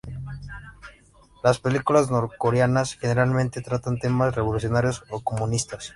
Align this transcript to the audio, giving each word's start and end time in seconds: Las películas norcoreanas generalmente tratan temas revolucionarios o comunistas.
Las 1.43 1.59
películas 1.59 2.09
norcoreanas 2.09 2.95
generalmente 2.97 3.61
tratan 3.61 3.99
temas 3.99 4.33
revolucionarios 4.33 5.03
o 5.11 5.21
comunistas. 5.23 5.89